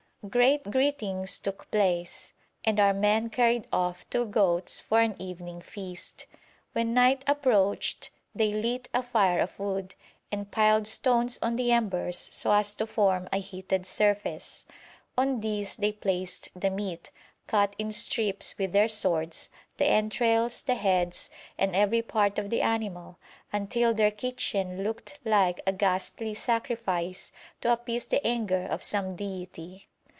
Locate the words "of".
9.39-9.57, 22.37-22.51, 28.67-28.83